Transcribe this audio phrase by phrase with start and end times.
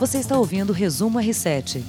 [0.00, 1.82] Você está ouvindo o Resumo R7.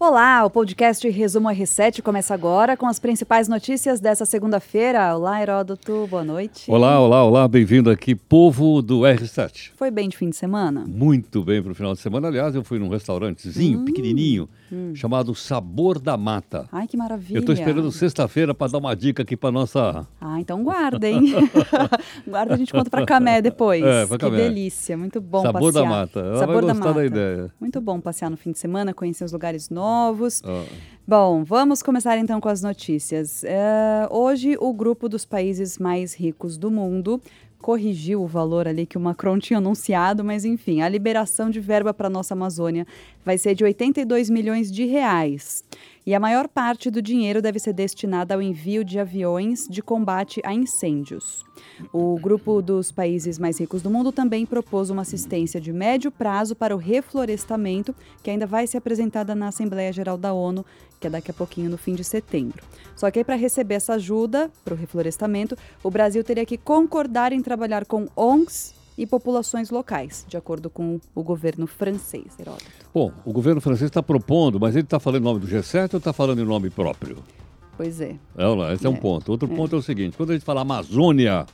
[0.00, 5.14] Olá, o podcast Resumo R7 começa agora com as principais notícias dessa segunda-feira.
[5.14, 6.68] Olá, Heródoto, boa noite.
[6.68, 9.70] Olá, olá, olá, bem-vindo aqui, povo do R7.
[9.76, 10.84] Foi bem de fim de semana?
[10.84, 12.26] Muito bem para o final de semana.
[12.26, 14.94] Aliás, eu fui num restaurantezinho hum, pequenininho hum.
[14.94, 16.68] chamado Sabor da Mata.
[16.72, 17.36] Ai, que maravilha.
[17.36, 20.06] Eu estou esperando sexta-feira para dar uma dica aqui para nossa.
[20.20, 21.34] Ah, então guarda, hein?
[22.26, 23.82] guarda, a gente conta para Camé depois.
[23.92, 24.36] É, pra Camé.
[24.36, 25.82] Que delícia, muito bom Sabor passear.
[25.82, 26.20] da Mata.
[26.20, 27.52] Ela Sabor vai gostar da, da ideia.
[27.60, 30.40] Muito bom passear no fim de semana, conhecer os lugares novos.
[30.44, 30.64] Oh.
[31.06, 33.42] Bom, vamos começar então com as notícias.
[33.44, 37.20] É, hoje, o grupo dos países mais ricos do mundo
[37.62, 41.94] corrigiu o valor ali que o Macron tinha anunciado, mas enfim, a liberação de verba
[41.94, 42.86] para nossa Amazônia
[43.24, 45.64] vai ser de 82 milhões de reais
[46.04, 50.40] e a maior parte do dinheiro deve ser destinada ao envio de aviões de combate
[50.44, 51.44] a incêndios.
[51.92, 56.56] O grupo dos países mais ricos do mundo também propôs uma assistência de médio prazo
[56.56, 60.64] para o reflorestamento, que ainda vai ser apresentada na Assembleia Geral da ONU,
[61.00, 62.62] que é daqui a pouquinho, no fim de setembro.
[62.96, 67.42] Só que para receber essa ajuda para o reflorestamento, o Brasil teria que concordar em
[67.42, 72.64] trabalhar com ONGs e populações locais, de acordo com o governo francês, Heródoto.
[72.92, 75.98] Bom, o governo francês está propondo, mas ele está falando em nome do G7 ou
[75.98, 77.18] está falando em nome próprio?
[77.76, 78.16] Pois é.
[78.36, 79.30] é esse é, é um ponto.
[79.32, 79.56] Outro é.
[79.56, 81.46] ponto é o seguinte: quando a gente fala Amazônia,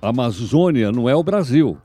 [0.00, 1.76] a Amazônia não é o Brasil.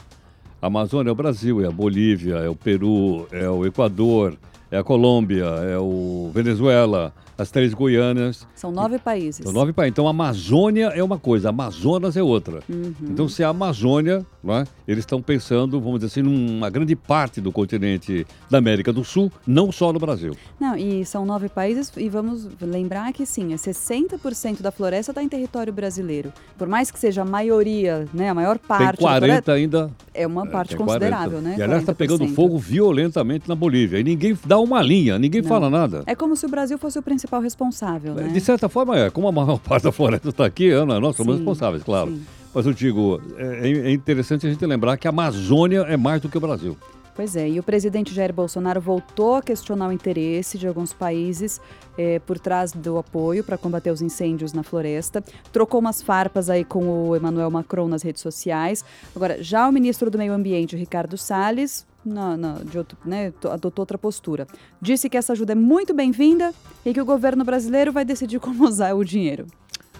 [0.62, 4.38] A Amazônia é o Brasil, é a Bolívia, é o Peru, é o Equador,
[4.70, 8.48] é a Colômbia, é o Venezuela, as três Goiânias.
[8.56, 9.44] São nove países.
[9.44, 9.92] São nove países.
[9.94, 12.62] Então, a Amazônia é uma coisa, Amazonas é outra.
[12.70, 12.94] Uhum.
[13.02, 14.64] Então, se a Amazônia, é?
[14.88, 19.32] eles estão pensando, vamos dizer assim, numa grande parte do continente da América do Sul,
[19.46, 20.36] não só no Brasil.
[20.60, 25.30] Não, e são nove países, e vamos lembrar que sim, 60% da floresta está em
[25.30, 26.32] território brasileiro.
[26.58, 28.98] Por mais que seja a maioria, né, a maior parte.
[28.98, 29.92] Tem 40 ainda.
[30.14, 31.50] É uma parte é, considerável, 40.
[31.50, 31.56] né?
[31.58, 34.00] E aliás, está pegando fogo violentamente na Bolívia.
[34.00, 35.50] E ninguém dá uma linha, ninguém não.
[35.50, 36.04] fala nada.
[36.06, 38.28] É como se o Brasil fosse o principal principal responsável, né?
[38.28, 39.10] De certa forma é.
[39.10, 42.12] Como a maior parte da floresta está aqui, Ana, nós somos sim, responsáveis, claro.
[42.12, 42.26] Sim.
[42.54, 46.28] Mas eu digo, é, é interessante a gente lembrar que a Amazônia é mais do
[46.28, 46.78] que o Brasil.
[47.16, 51.62] Pois é, e o presidente Jair Bolsonaro voltou a questionar o interesse de alguns países
[51.98, 55.24] é, por trás do apoio para combater os incêndios na floresta.
[55.52, 58.84] Trocou umas farpas aí com o Emmanuel Macron nas redes sociais.
[59.16, 63.84] Agora, já o ministro do Meio Ambiente, Ricardo Salles, na, na, de outro, né, adotou
[63.84, 64.48] outra postura.
[64.82, 66.54] Disse que essa ajuda é muito bem-vinda
[66.86, 69.48] e que o governo brasileiro vai decidir como usar o dinheiro.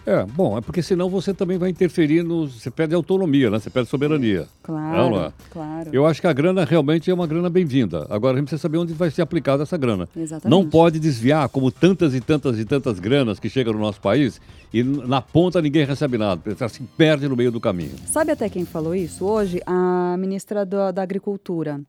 [0.06, 2.48] É, bom, é porque senão você também vai interferir no.
[2.48, 3.60] Você perde autonomia, né?
[3.60, 4.48] Você perde soberania.
[4.64, 5.10] Claro.
[5.12, 5.34] Não, é?
[5.52, 5.90] Claro.
[5.94, 8.08] Eu acho que a grana realmente é uma grana bem-vinda.
[8.10, 10.10] Agora a gente precisa saber onde vai ser aplicada essa grana.
[10.16, 10.50] Exatamente.
[10.50, 14.42] Não pode desviar, como tantas e tantas e tantas granas que chegam no nosso país,
[14.74, 16.42] e na ponta ninguém recebe nada.
[16.68, 17.94] Se perde no meio do caminho.
[18.08, 19.24] Sabe até quem falou isso?
[19.24, 21.80] Hoje, a ministra do, da Agricultura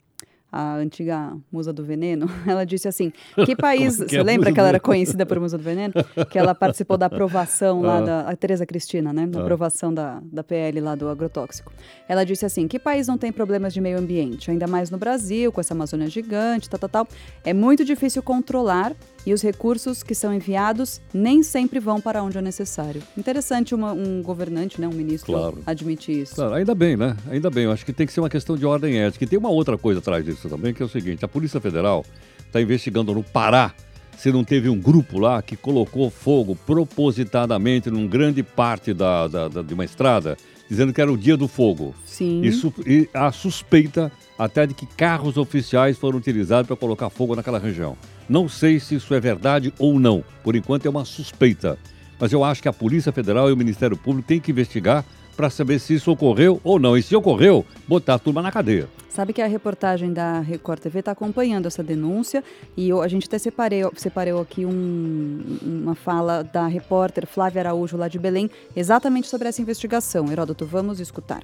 [0.53, 3.11] a antiga musa do veneno, ela disse assim:
[3.47, 3.97] que país.
[3.97, 5.95] Que você é lembra que ela era conhecida por musa do veneno?
[6.31, 8.01] Que ela participou da aprovação lá ah.
[8.03, 8.21] da.
[8.29, 9.27] A Tereza Cristina, né?
[9.27, 9.43] Da ah.
[9.43, 11.73] aprovação da, da PL lá do agrotóxico.
[12.07, 14.51] Ela disse assim: que país não tem problemas de meio ambiente?
[14.51, 17.09] Ainda mais no Brasil, com essa Amazônia gigante, tal, tal, tal.
[17.43, 18.93] É muito difícil controlar
[19.25, 23.03] e os recursos que são enviados nem sempre vão para onde é necessário.
[23.17, 25.59] Interessante uma, um governante, né, um ministro, claro.
[25.67, 26.35] admitir isso.
[26.35, 27.17] Claro, ainda bem, né?
[27.31, 27.65] Ainda bem.
[27.65, 29.25] Eu acho que tem que ser uma questão de ordem ética.
[29.25, 32.05] E tem uma outra coisa atrás disso também, que é o seguinte: a Polícia Federal
[32.47, 33.75] está investigando no Pará
[34.17, 39.49] se não teve um grupo lá que colocou fogo propositadamente num grande parte da, da,
[39.49, 40.37] da, de uma estrada,
[40.69, 41.95] dizendo que era o dia do fogo.
[42.07, 42.41] Sim.
[42.43, 44.13] Isso, e a suspeita
[44.45, 47.97] até de que carros oficiais foram utilizados para colocar fogo naquela região.
[48.29, 50.25] Não sei se isso é verdade ou não.
[50.43, 51.79] Por enquanto é uma suspeita.
[52.19, 55.05] Mas eu acho que a Polícia Federal e o Ministério Público têm que investigar
[55.37, 56.97] para saber se isso ocorreu ou não.
[56.97, 58.89] E se ocorreu, botar a turma na cadeia.
[59.09, 62.43] Sabe que a reportagem da Record TV está acompanhando essa denúncia
[62.77, 67.97] e eu, a gente até separei, separou aqui um, uma fala da repórter Flávia Araújo,
[67.97, 70.31] lá de Belém, exatamente sobre essa investigação.
[70.33, 71.43] Heródoto, vamos escutar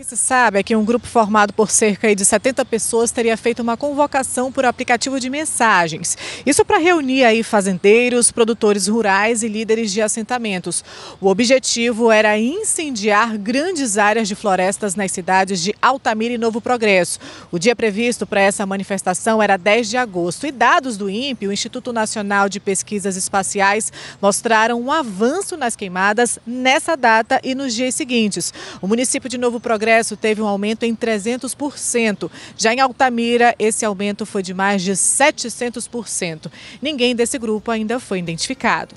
[0.00, 3.60] que se sabe é que um grupo formado por cerca de 70 pessoas teria feito
[3.60, 6.16] uma convocação por aplicativo de mensagens.
[6.46, 10.82] Isso para reunir aí fazendeiros, produtores rurais e líderes de assentamentos.
[11.20, 17.18] O objetivo era incendiar grandes áreas de florestas nas cidades de Altamira e Novo Progresso.
[17.52, 21.52] O dia previsto para essa manifestação era 10 de agosto e dados do INPE, o
[21.52, 27.94] Instituto Nacional de Pesquisas Espaciais, mostraram um avanço nas queimadas nessa data e nos dias
[27.94, 28.54] seguintes.
[28.80, 32.30] O município de Novo Progresso Progresso teve um aumento em 300%.
[32.56, 36.48] Já em Altamira, esse aumento foi de mais de 700%.
[36.80, 38.94] Ninguém desse grupo ainda foi identificado.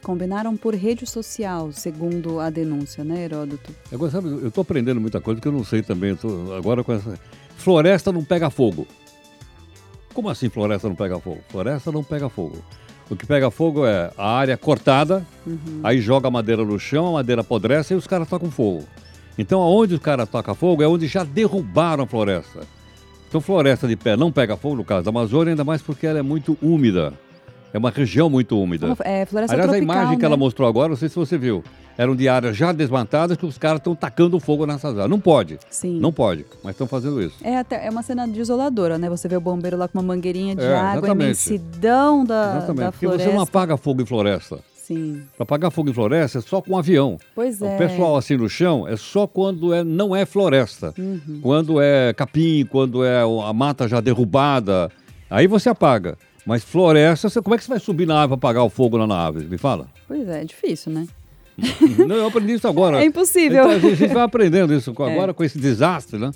[0.00, 3.74] Combinaram por rede social, segundo a denúncia, né, Heródoto?
[3.92, 6.14] Agora, sabe, eu estou aprendendo muita coisa que eu não sei também.
[6.14, 7.18] Tô, agora com essa
[7.56, 8.86] floresta não pega fogo.
[10.14, 11.40] Como assim floresta não pega fogo?
[11.48, 12.62] Floresta não pega fogo.
[13.10, 15.80] O que pega fogo é a área cortada, uhum.
[15.82, 18.84] aí joga a madeira no chão, a madeira apodrece e os caras tocam fogo.
[19.38, 22.60] Então, aonde os caras tocam fogo é onde já derrubaram a floresta.
[23.28, 26.18] Então, floresta de pé não pega fogo, no caso da Amazônia, ainda mais porque ela
[26.18, 27.12] é muito úmida.
[27.72, 28.96] É uma região muito úmida.
[29.04, 30.16] É, floresta Aliás, tropical, a imagem né?
[30.16, 31.62] que ela mostrou agora, não sei se você viu,
[31.98, 35.10] eram de áreas já desmatadas que os caras estão tacando fogo nessas áreas.
[35.10, 35.58] Não pode.
[35.68, 36.00] Sim.
[36.00, 37.36] Não pode, mas estão fazendo isso.
[37.42, 39.10] É, até, é uma cena desoladora, né?
[39.10, 42.80] Você vê o bombeiro lá com uma mangueirinha de é, água, a imensidão da, exatamente.
[42.80, 42.98] da floresta.
[43.00, 44.60] Porque você não apaga fogo em floresta.
[44.88, 45.20] Sim.
[45.36, 47.18] Para apagar fogo em floresta é só com um avião.
[47.34, 47.74] Pois é.
[47.74, 50.94] O pessoal assim no chão é só quando é, não é floresta.
[50.96, 51.40] Uhum.
[51.42, 54.90] Quando é capim, quando é a mata já derrubada.
[55.28, 56.16] Aí você apaga.
[56.46, 58.96] Mas floresta, você, como é que você vai subir na árvore para apagar o fogo
[58.96, 59.44] lá na árvore?
[59.44, 59.88] Me fala.
[60.06, 61.06] Pois é, é difícil, né?
[62.06, 62.96] não, eu aprendi isso agora.
[63.02, 63.70] É impossível.
[63.70, 65.34] Então, a gente vai aprendendo isso agora é.
[65.34, 66.30] com esse desastre, né?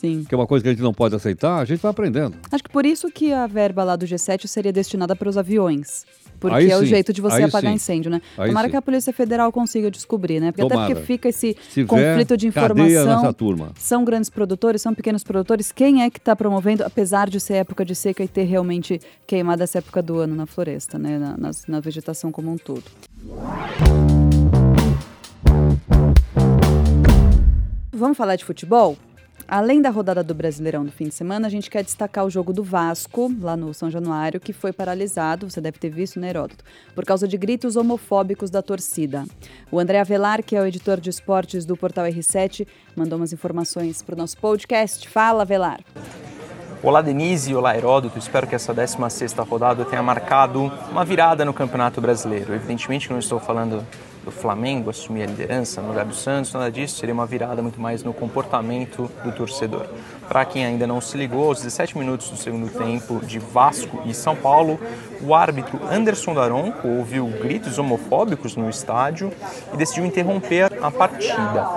[0.00, 0.24] Sim.
[0.28, 2.36] Que é uma coisa que a gente não pode aceitar, a gente vai aprendendo.
[2.52, 6.04] Acho que por isso que a verba lá do G7 seria destinada para os aviões.
[6.38, 6.82] Porque aí é sim.
[6.82, 7.76] o jeito de você aí apagar sim.
[7.76, 8.20] incêndio, né?
[8.36, 8.72] Aí Tomara sim.
[8.72, 10.52] que a Polícia Federal consiga descobrir, né?
[10.52, 10.84] Porque Tomara.
[10.84, 13.32] até porque fica esse Se conflito de informação.
[13.32, 13.72] turma.
[13.78, 15.72] São grandes produtores, são pequenos produtores.
[15.72, 19.62] Quem é que está promovendo, apesar de ser época de seca e ter realmente queimado
[19.62, 21.18] essa época do ano na floresta, né?
[21.18, 22.84] Na, na, na vegetação como um todo.
[27.92, 28.98] Vamos falar de futebol?
[29.48, 32.52] Além da rodada do Brasileirão do fim de semana, a gente quer destacar o jogo
[32.52, 36.64] do Vasco, lá no São Januário, que foi paralisado, você deve ter visto, né, Heródoto?
[36.96, 39.24] Por causa de gritos homofóbicos da torcida.
[39.70, 42.66] O André Avelar, que é o editor de esportes do portal R7,
[42.96, 45.08] mandou umas informações para o nosso podcast.
[45.08, 45.78] Fala, Avelar!
[46.82, 52.00] Olá Denise, olá Heródoto, espero que essa 16ª rodada tenha marcado uma virada no Campeonato
[52.00, 52.52] Brasileiro.
[52.52, 53.84] Evidentemente que não estou falando
[54.26, 57.80] do Flamengo assumir a liderança no lugar do Santos, nada disso, seria uma virada muito
[57.80, 59.86] mais no comportamento do torcedor.
[60.28, 64.12] Para quem ainda não se ligou, aos 17 minutos do segundo tempo de Vasco e
[64.12, 64.80] São Paulo,
[65.22, 69.32] o árbitro Anderson Daronco ouviu gritos homofóbicos no estádio
[69.72, 71.70] e decidiu interromper a partida.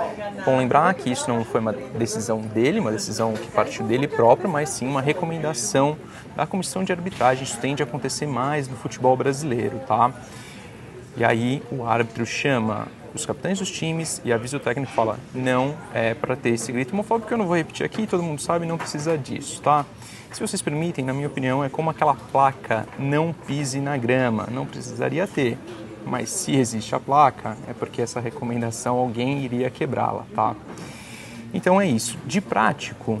[0.44, 4.50] Bom lembrar que isso não foi uma decisão dele, uma decisão que partiu dele próprio,
[4.50, 5.96] mas sim uma recomendação
[6.34, 7.44] da comissão de arbitragem.
[7.44, 10.12] Isso tende a acontecer mais no futebol brasileiro, tá?
[11.16, 15.74] E aí o árbitro chama os capitães dos times e avisa o técnico fala: não
[15.92, 18.78] é para ter esse grito homofóbico eu não vou repetir aqui, todo mundo sabe, não
[18.78, 19.84] precisa disso, tá?
[20.32, 24.64] Se vocês permitem, na minha opinião, é como aquela placa não pise na grama, não
[24.64, 25.58] precisaria ter.
[26.06, 30.54] Mas se existe a placa, é porque essa recomendação alguém iria quebrá-la, tá?
[31.52, 32.16] Então é isso.
[32.24, 33.20] De prático,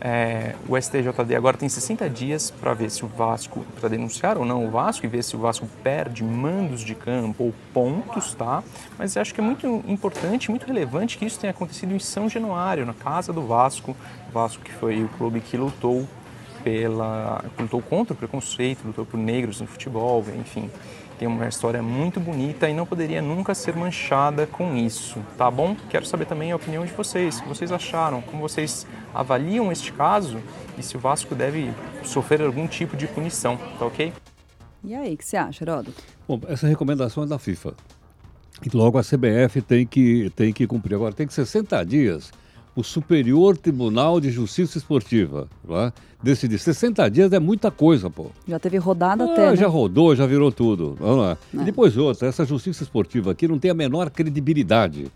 [0.00, 4.44] é, o STJD agora tem 60 dias para ver se o Vasco, para denunciar ou
[4.44, 8.62] não o Vasco e ver se o Vasco perde mandos de campo ou pontos, tá?
[8.98, 12.84] Mas acho que é muito importante, muito relevante que isso tenha acontecido em São Januário,
[12.84, 13.96] na casa do Vasco.
[14.28, 16.06] O Vasco que foi o clube que lutou
[16.66, 20.68] pela, lutou contra o preconceito, lutou por negros no futebol, enfim
[21.18, 25.74] tem uma história muito bonita e não poderia nunca ser manchada com isso, tá bom?
[25.88, 29.94] Quero saber também a opinião de vocês, o que vocês acharam, como vocês avaliam este
[29.94, 30.38] caso
[30.76, 31.72] e se o Vasco deve
[32.04, 34.12] sofrer algum tipo de punição, tá ok?
[34.84, 36.02] E aí, o que você acha, Heródoto?
[36.28, 37.72] Bom, essa recomendação é da FIFA.
[38.62, 40.96] E logo a CBF tem que, tem que cumprir.
[40.96, 42.30] Agora, tem que 60 dias
[42.76, 45.92] o Superior Tribunal de Justiça Esportiva lá,
[46.22, 46.58] decidir.
[46.58, 48.26] 60 dias é muita coisa, pô.
[48.46, 49.56] Já teve rodada ah, até, né?
[49.56, 50.94] Já rodou, já virou tudo.
[51.00, 51.38] Vamos lá.
[51.54, 51.62] É.
[51.62, 55.10] E depois outra, essa justiça esportiva aqui não tem a menor credibilidade.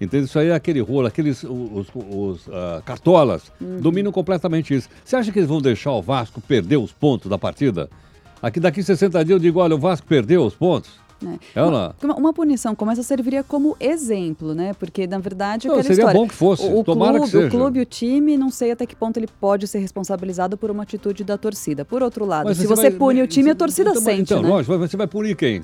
[0.00, 0.24] Entende?
[0.24, 3.80] Isso aí é aquele rolo, aqueles os, os uh, cartolas uhum.
[3.80, 4.88] dominam completamente isso.
[5.04, 7.88] Você acha que eles vão deixar o Vasco perder os pontos da partida?
[8.42, 10.90] Aqui daqui 60 dias eu digo, olha, o Vasco perdeu os pontos.
[11.20, 11.38] Né?
[12.02, 14.72] Uma, uma, punição como essa serviria como exemplo, né?
[14.74, 16.64] Porque, na verdade, não, seria história, bom que fosse.
[16.64, 17.46] O, o Tomara clube, que seja.
[17.46, 20.84] o clube, o time, não sei até que ponto ele pode ser responsabilizado por uma
[20.84, 21.84] atitude da torcida.
[21.84, 24.42] Por outro lado, Mas se você, vai, pune o time, a torcida então, sente, então,
[24.42, 24.48] né?
[24.48, 25.62] Lógico, você vai punir quem?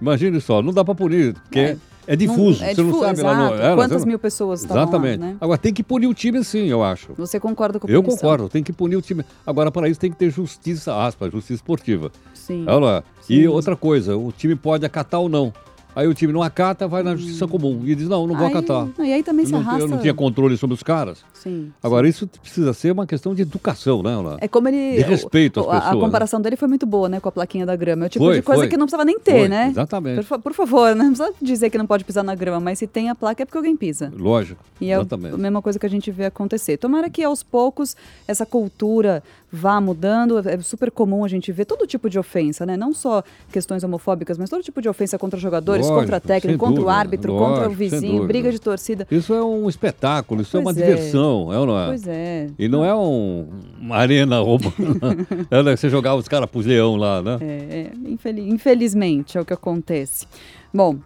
[0.00, 1.76] Imagine só, não dá para punir, porque é.
[2.06, 3.40] É difuso, não, é você difuso, não sabe exato.
[3.54, 4.06] lá no, Quantas você...
[4.06, 5.20] mil pessoas estavam Exatamente.
[5.20, 5.36] lá, né?
[5.40, 7.12] Agora tem que punir o time sim, eu acho.
[7.16, 8.20] Você concorda com a Eu punição?
[8.20, 9.24] concordo, tem que punir o time.
[9.46, 12.10] Agora, para isso tem que ter justiça, aspas, justiça esportiva.
[12.34, 12.64] Sim.
[12.68, 13.04] Olha lá.
[13.22, 13.34] Sim.
[13.34, 15.52] E outra coisa, o time pode acatar ou não.
[15.96, 17.82] Aí o time não acata, vai na justiça comum.
[17.84, 18.88] E diz, não, não vou Aí- acatar.
[18.98, 21.24] não, e aí também eu se não, arrasta- Eu não tinha controle sobre os caras.
[21.32, 21.72] Sim.
[21.82, 24.36] Agora, isso precisa ser uma questão de educação, né, Ana?
[24.40, 24.96] É como ele.
[24.96, 26.00] De respeito às o- a- A, pessoas, né?
[26.00, 27.20] comparação dele foi muito boa, né?
[27.20, 28.04] Com a plaquinha da grama.
[28.04, 28.68] É o tipo Foi, de coisa foi.
[28.68, 29.68] que não precisava nem ter, Foi, né?
[29.70, 30.24] exatamente.
[30.26, 31.04] Por, por favor, né?
[31.04, 33.46] não precisa dizer que não pode pisar na grama, mas se tem a placa é
[33.46, 34.12] porque alguém pisa.
[34.16, 34.62] Lógico.
[34.80, 35.34] E é exatamente.
[35.34, 36.76] a mesma coisa que a gente vê acontecer.
[36.76, 37.96] Tomara que aos poucos
[38.26, 39.22] essa cultura
[39.52, 40.38] vá mudando.
[40.48, 42.76] É super comum a gente ver todo tipo de ofensa, né?
[42.76, 43.22] Não só
[43.52, 46.92] questões homofóbicas, mas todo tipo de ofensa contra jogadores, lógico, contra técnico, contra o dúvida,
[46.98, 49.06] árbitro, lógico, contra o vizinho, briga de torcida.
[49.10, 50.86] Isso é um espetáculo, isso é uma Pois é.
[50.86, 51.86] diversão, é ou não é?
[51.86, 52.46] Pois é.
[52.58, 53.48] E não é um,
[53.80, 54.72] uma arena romana.
[55.50, 55.76] é, né?
[55.76, 57.38] Você jogava os caras pros leão lá, né?
[57.40, 60.26] É, é, infeli- infelizmente é o que acontece.
[60.72, 60.96] Bom,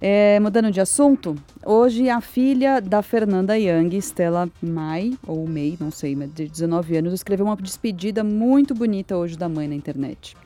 [0.00, 5.90] é, mudando de assunto, hoje a filha da Fernanda Young, Stella Mai, ou May, não
[5.90, 10.36] sei, mas de 19 anos, escreveu uma despedida muito bonita hoje da mãe na internet.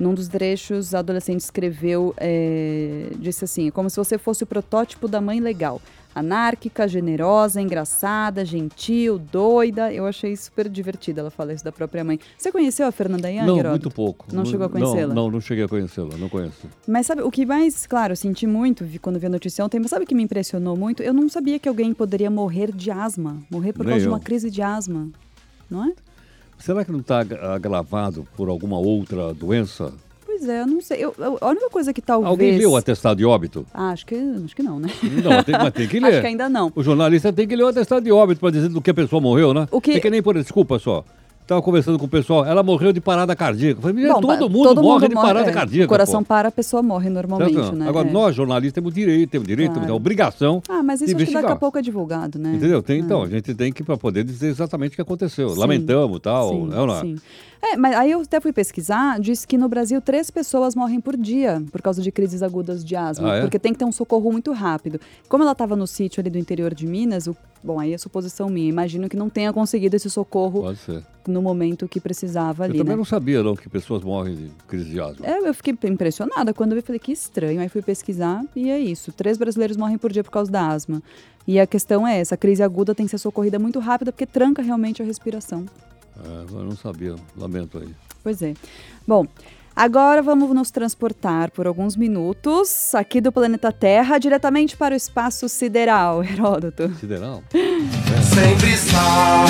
[0.00, 4.46] Num dos trechos, a adolescente escreveu, é, disse assim, "É como se você fosse o
[4.46, 5.80] protótipo da mãe legal.
[6.12, 9.92] Anárquica, generosa, engraçada, gentil, doida.
[9.92, 12.18] Eu achei super divertida ela falar isso da própria mãe.
[12.36, 13.70] Você conheceu a Fernanda Young, Não, Heródoto?
[13.84, 14.26] muito pouco.
[14.32, 15.14] Não chegou a conhecê-la?
[15.14, 16.66] Não, não, não cheguei a conhecê-la, não conheço.
[16.88, 19.90] Mas sabe, o que mais, claro, eu senti muito quando vi a notícia ontem, mas
[19.90, 21.00] sabe o que me impressionou muito?
[21.02, 24.12] Eu não sabia que alguém poderia morrer de asma, morrer por Nem causa de eu.
[24.12, 25.08] uma crise de asma,
[25.70, 25.92] não é?
[26.60, 27.20] Será que não está
[27.54, 29.92] agravado por alguma outra doença?
[30.24, 30.98] Pois é, eu não sei.
[31.04, 32.30] Eu, eu- a única coisa que talvez...
[32.30, 33.66] Alguém leu o atestado de óbito?
[33.74, 34.14] Ah, acho que,
[34.44, 34.88] acho que não, né?
[35.24, 36.08] Não, tem, mas tem que ler.
[36.12, 36.72] Acho que ainda não.
[36.74, 39.20] O jornalista tem que ler o atestado de óbito para dizer do que a pessoa
[39.20, 39.66] morreu, né?
[39.70, 41.04] O que- É que nem por desculpa só.
[41.50, 43.80] Estava conversando com o pessoal, ela morreu de parada cardíaca.
[43.80, 45.86] Falei, Bom, todo mundo morre de parada é, cardíaca.
[45.86, 46.28] O coração pô.
[46.28, 47.74] para, a pessoa morre normalmente, Certo?
[47.74, 47.88] né?
[47.88, 48.12] Agora, É.
[48.12, 49.80] nós, jornalistas, temos direito, temos direito, Claro.
[49.80, 52.54] temos a obrigação Ah, mas isso acho que daqui a pouco é divulgado, né?
[52.54, 52.80] Entendeu?
[52.84, 53.00] Tem, É.
[53.00, 55.48] Então, a gente tem que, para poder dizer exatamente o que aconteceu.
[55.48, 55.58] Sim.
[55.58, 57.00] Lamentamos e tal, Sim, é ou não é?
[57.00, 57.16] sim.
[57.62, 61.16] É, mas aí eu até fui pesquisar, diz que no Brasil três pessoas morrem por
[61.16, 63.40] dia por causa de crises agudas de asma, Ah, é?
[63.40, 65.00] porque tem que ter um socorro muito rápido.
[65.28, 68.48] Como ela estava no sítio ali do interior de Minas, o- bom, aí é suposição
[68.48, 70.64] minha, imagino que não tenha conseguido esse socorro
[71.26, 72.96] no momento que precisava Eu ali, também né?
[72.96, 75.26] não sabia, não, que pessoas morrem de crise de asma.
[75.26, 77.60] É, eu fiquei impressionada quando eu vi, falei que estranho.
[77.60, 79.12] Aí fui pesquisar e é isso.
[79.12, 81.02] Três brasileiros morrem por dia por causa da asma.
[81.46, 84.26] E a questão é essa, a crise aguda tem que ser socorrida muito rápida porque
[84.26, 85.64] tranca realmente a respiração.
[86.24, 87.88] É, eu não sabia, lamento aí.
[88.22, 88.54] Pois é.
[89.06, 89.26] Bom,
[89.80, 95.48] agora vamos nos transportar por alguns minutos aqui do planeta Terra diretamente para o espaço
[95.48, 96.94] sideral, Heródoto.
[96.96, 97.42] Sideral?
[97.50, 99.46] Sempre estar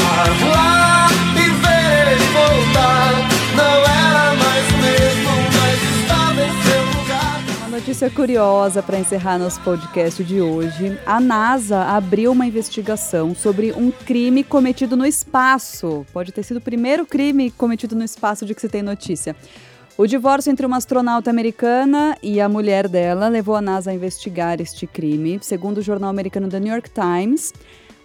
[0.49, 3.13] lá e ver voltar.
[3.57, 7.41] Não era mais mesmo, mas estava em seu lugar.
[7.59, 10.97] Uma notícia curiosa para encerrar nosso podcast de hoje.
[11.05, 16.07] A NASA abriu uma investigação sobre um crime cometido no espaço.
[16.13, 19.35] Pode ter sido o primeiro crime cometido no espaço de que se tem notícia.
[20.00, 24.59] O divórcio entre uma astronauta americana e a mulher dela levou a NASA a investigar
[24.59, 25.38] este crime.
[25.42, 27.52] Segundo o jornal americano The New York Times,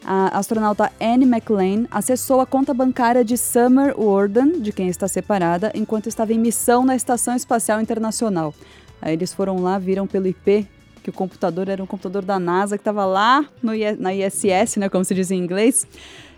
[0.04, 5.72] a astronauta Anne McLean acessou a conta bancária de Summer Warden, de quem está separada,
[5.74, 8.54] enquanto estava em missão na Estação Espacial Internacional.
[9.02, 10.68] Aí eles foram lá, viram pelo IP
[11.02, 14.90] que o computador era um computador da NASA que estava lá no na ISS, né,
[14.90, 15.88] como se diz em inglês.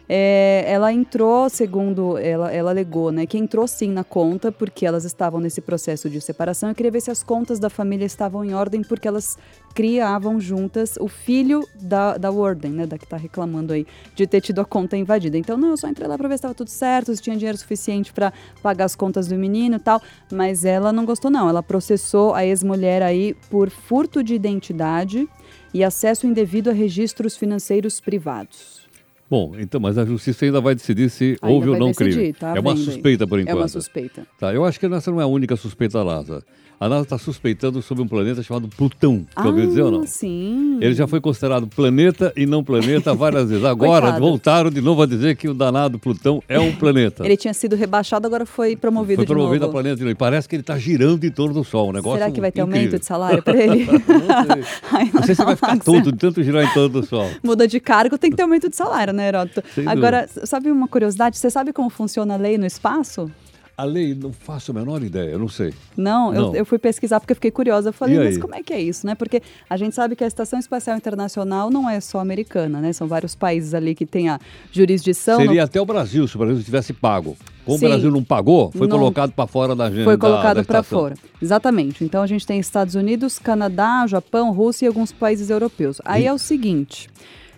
[0.10, 5.04] É, ela entrou, segundo ela, ela alegou, né, que entrou sim na conta porque elas
[5.04, 8.54] estavam nesse processo de separação e queria ver se as contas da família estavam em
[8.54, 9.38] ordem porque elas
[9.76, 13.86] criavam juntas o filho da, da Warden, né, da que está reclamando aí
[14.16, 15.38] de ter tido a conta invadida.
[15.38, 17.58] Então, não, eu só entrei lá para ver se estava tudo certo, se tinha dinheiro
[17.58, 18.32] suficiente para
[18.64, 21.50] pagar as contas do menino e tal, mas ela não gostou não.
[21.50, 25.28] Ela processou a ex-mulher aí por furto de identidade
[25.74, 28.87] e acesso indevido a registros financeiros privados.
[29.30, 32.34] Bom, então, mas a justiça ainda vai decidir se Ainda houve ou não decidir, crime.
[32.34, 32.86] tá é uma vendo aí.
[32.86, 33.58] suspeita por É enquanto.
[33.58, 34.26] uma suspeita.
[34.40, 36.44] Tá, eu acho que essa não é a única suspeita da NASA.
[36.80, 39.26] A NASA está suspeitando sobre um planeta chamado Plutão.
[39.36, 40.02] Já ouviu dizer ou não?
[40.02, 40.78] Ah, sim.
[40.80, 43.66] Ele já foi considerado planeta e não planeta várias vezes.
[43.66, 47.26] Agora voltaram de novo a dizer que o danado Plutão é um planeta.
[47.26, 49.72] Ele tinha sido rebaixado, agora foi promovido foi promovido de a novo.
[49.74, 50.12] planeta de novo.
[50.12, 51.90] E parece que ele está girando em torno do Sol.
[51.90, 52.80] Um negócio Será que vai ter incrível.
[52.82, 53.86] aumento de salário para ele?
[54.08, 54.64] Não sei.
[54.92, 57.28] Ai, Não sei se vai ficar tonto de tanto girar em torno do Sol.
[57.42, 59.64] Muda de cargo, tem que ter aumento de salário, né, Heródoto?
[59.74, 61.38] Sem Agora, sabe uma curiosidade?
[61.38, 63.32] Você sabe como funciona a lei no espaço?
[63.80, 65.72] A lei, não faço a menor ideia, eu não sei.
[65.96, 66.56] Não, eu- Não.
[66.56, 67.90] Eu, fui pesquisar porque eu fiquei curiosa.
[67.90, 69.14] Eu falei, E mas como é que é isso, né?
[69.14, 72.92] Porque a gente sabe que a Estação Espacial Internacional não é só americana, né?
[72.92, 74.40] São vários países ali que têm a
[74.72, 75.38] jurisdição.
[75.38, 77.38] Seria no- até o Brasil, se o Brasil tivesse pago.
[77.66, 77.86] Como Sim.
[77.86, 80.06] o Brasil não pagou, foi Não- colocado para fora da agenda.
[80.06, 81.14] Foi colocado para fora.
[81.40, 82.04] Exatamente.
[82.04, 86.02] Então a gente tem Estados Unidos, Canadá, Japão, Rússia e alguns países europeus.
[86.04, 87.10] Aí é o seguinte: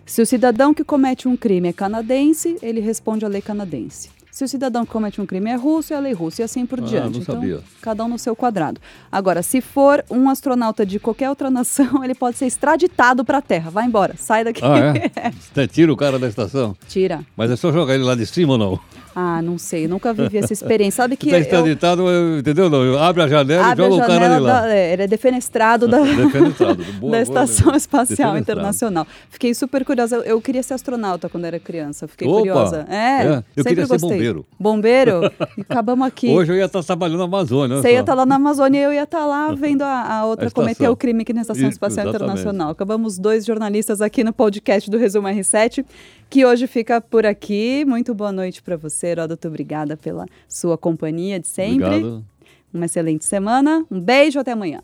[0.09, 4.09] se o cidadão que comete um crime é canadense, ele responde à lei canadense.
[4.31, 6.65] Se o cidadão que comete um crime é russo, é a lei russa e assim
[6.65, 7.13] por Ah, diante.
[7.15, 7.59] não então, sabia.
[7.81, 8.79] cada um no seu quadrado.
[9.11, 13.41] Agora, se for um astronauta de qualquer outra nação, ele pode ser extraditado para a
[13.41, 13.69] Terra.
[13.69, 14.61] Vai embora, sai daqui.
[14.63, 15.31] Ah, é?
[15.31, 16.75] Você tira o cara da estação?
[16.87, 17.25] Tira.
[17.35, 18.79] Mas é só jogar ele lá de cima ou não?
[19.21, 21.03] Ah, não sei, nunca vivi essa experiência.
[21.03, 21.57] Sabe que Está
[21.93, 22.69] eu- eu- entendeu?
[22.69, 24.61] Não, abre a janela abre e a joga o cara janela lá.
[24.61, 26.75] da, é, ele é defenestrado da, Defenestrado.
[26.95, 27.77] Boa, da boa Estação lembrança.
[27.77, 28.37] Espacial.
[28.37, 29.05] Internacional.
[29.29, 30.15] Fiquei super curiosa.
[30.17, 32.07] Eu, eu queria ser astronauta quando era criança.
[32.07, 32.37] Fiquei Opa!
[32.39, 32.85] curiosa.
[32.89, 34.09] É, Eu sempre queria ser gostei.
[34.09, 34.45] bombeiro.
[34.59, 35.31] Bombeiro?
[35.57, 36.29] E acabamos aqui.
[36.29, 37.77] Hoje eu ia estar trabalhando na Amazônia.
[37.81, 40.47] Você ia estar lá na Amazônia e eu ia estar lá vendo a, a outra
[40.47, 42.23] A cometer o crime aqui na Estação Isso, Espacial exatamente.
[42.39, 42.71] Internacional.
[42.71, 45.83] Acabamos dois jornalistas aqui no podcast do Resumo R7,
[46.29, 47.83] que hoje fica por aqui.
[47.85, 49.47] Muito boa noite para você, Heródoto.
[49.47, 51.85] Obrigada pela sua companhia de sempre.
[51.85, 52.25] Obrigado.
[52.73, 53.83] Uma excelente semana.
[53.89, 54.81] Um beijo, até amanhã.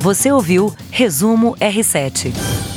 [0.00, 2.71] Você ouviu Resumo R7.